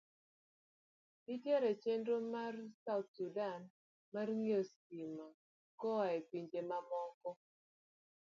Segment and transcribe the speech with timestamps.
[1.25, 3.61] Nitie chenro mar South Sudan
[4.13, 5.27] mar ng'iewo stima
[5.79, 7.29] koa e pinje mamoko.